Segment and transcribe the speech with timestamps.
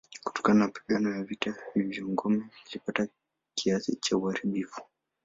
[0.25, 3.07] Kutokana na mapigano ya vita hivyo ngome ilipata
[3.55, 4.81] kiasi cha uharibifu.